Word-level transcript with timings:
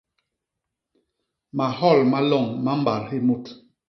Mahol 1.57 1.99
ma 2.11 2.19
loñ 2.29 2.45
ma 2.63 2.73
mbat 2.79 3.01
hi 3.09 3.17
mut. 3.27 3.45